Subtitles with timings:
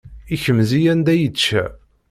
[0.33, 1.63] Ikmez-iyi anda i yi-ičča.